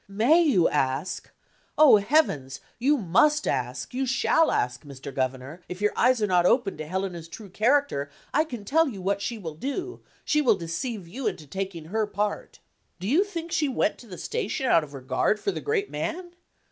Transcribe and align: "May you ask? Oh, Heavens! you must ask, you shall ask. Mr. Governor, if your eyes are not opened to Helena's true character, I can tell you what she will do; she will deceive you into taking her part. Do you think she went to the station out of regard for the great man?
"May 0.07 0.41
you 0.41 0.67
ask? 0.67 1.29
Oh, 1.77 1.97
Heavens! 1.97 2.59
you 2.79 2.97
must 2.97 3.47
ask, 3.47 3.93
you 3.93 4.07
shall 4.07 4.49
ask. 4.49 4.83
Mr. 4.83 5.13
Governor, 5.13 5.61
if 5.69 5.79
your 5.79 5.93
eyes 5.95 6.23
are 6.23 6.25
not 6.25 6.43
opened 6.43 6.79
to 6.79 6.87
Helena's 6.87 7.27
true 7.29 7.49
character, 7.51 8.09
I 8.33 8.45
can 8.45 8.65
tell 8.65 8.89
you 8.89 8.99
what 8.99 9.21
she 9.21 9.37
will 9.37 9.53
do; 9.53 9.99
she 10.25 10.41
will 10.41 10.55
deceive 10.55 11.07
you 11.07 11.27
into 11.27 11.45
taking 11.45 11.85
her 11.85 12.07
part. 12.07 12.57
Do 12.99 13.07
you 13.07 13.23
think 13.23 13.51
she 13.51 13.69
went 13.69 13.99
to 13.99 14.07
the 14.07 14.17
station 14.17 14.65
out 14.65 14.83
of 14.83 14.95
regard 14.95 15.39
for 15.39 15.51
the 15.51 15.61
great 15.61 15.91
man? 15.91 16.31